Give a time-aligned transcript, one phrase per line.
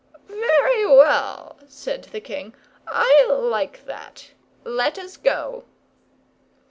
[0.27, 2.55] "Very well," said the king.
[2.87, 4.31] "I like that.
[4.65, 5.65] Let us go."